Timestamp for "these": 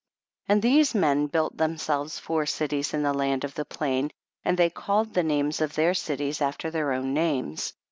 0.63-0.95